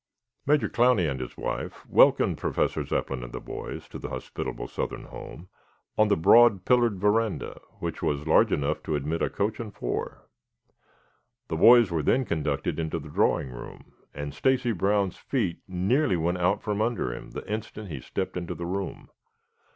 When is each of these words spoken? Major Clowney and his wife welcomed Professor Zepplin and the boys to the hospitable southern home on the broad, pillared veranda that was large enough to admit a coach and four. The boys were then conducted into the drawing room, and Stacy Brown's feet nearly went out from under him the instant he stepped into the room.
Major 0.47 0.67
Clowney 0.67 1.07
and 1.07 1.19
his 1.19 1.37
wife 1.37 1.85
welcomed 1.87 2.39
Professor 2.39 2.83
Zepplin 2.83 3.23
and 3.23 3.31
the 3.31 3.39
boys 3.39 3.87
to 3.89 3.99
the 3.99 4.09
hospitable 4.09 4.67
southern 4.67 5.03
home 5.03 5.47
on 5.95 6.07
the 6.07 6.17
broad, 6.17 6.65
pillared 6.65 6.99
veranda 6.99 7.61
that 7.83 8.01
was 8.01 8.25
large 8.25 8.51
enough 8.51 8.81
to 8.81 8.95
admit 8.95 9.21
a 9.21 9.29
coach 9.29 9.59
and 9.59 9.75
four. 9.75 10.27
The 11.49 11.55
boys 11.57 11.91
were 11.91 12.01
then 12.01 12.25
conducted 12.25 12.79
into 12.79 12.97
the 12.97 13.09
drawing 13.09 13.51
room, 13.51 13.93
and 14.11 14.33
Stacy 14.33 14.71
Brown's 14.71 15.17
feet 15.17 15.59
nearly 15.67 16.17
went 16.17 16.39
out 16.39 16.63
from 16.63 16.81
under 16.81 17.13
him 17.13 17.29
the 17.29 17.47
instant 17.47 17.89
he 17.91 17.99
stepped 18.01 18.35
into 18.35 18.55
the 18.55 18.65
room. 18.65 19.09